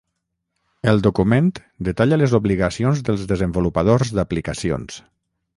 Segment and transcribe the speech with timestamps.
[0.93, 1.51] El document
[1.89, 5.03] detalla les obligacions dels desenvolupadors d'aplicacions.